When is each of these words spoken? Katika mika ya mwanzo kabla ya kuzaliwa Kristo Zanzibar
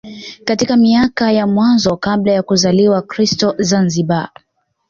Katika 0.45 0.77
mika 0.77 1.31
ya 1.31 1.47
mwanzo 1.47 1.97
kabla 1.97 2.31
ya 2.31 2.43
kuzaliwa 2.43 3.01
Kristo 3.01 3.55
Zanzibar 3.57 4.29